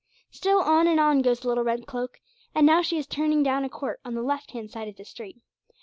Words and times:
Still 0.31 0.61
on 0.61 0.87
and 0.87 0.99
on 0.99 1.21
goes 1.21 1.41
the 1.41 1.47
little 1.49 1.63
red 1.63 1.85
cloak. 1.85 2.17
And 2.55 2.65
now 2.65 2.81
she 2.81 2.97
is 2.97 3.05
turning 3.05 3.43
down 3.43 3.63
a 3.63 3.69
court 3.69 3.99
on 4.03 4.15
the 4.15 4.23
left 4.23 4.49
hand 4.49 4.71
side 4.71 4.87
of 4.87 4.95
the 4.95 5.05
street. 5.05 5.37